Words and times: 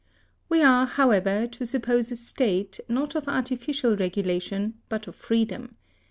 We 0.49 0.63
are, 0.63 0.87
however, 0.87 1.45
to 1.45 1.63
suppose 1.63 2.11
a 2.11 2.15
state, 2.15 2.79
not 2.89 3.13
of 3.13 3.29
artificial 3.29 3.95
regulation, 3.95 4.79
but 4.89 5.05
of 5.05 5.15
freedom. 5.15 5.75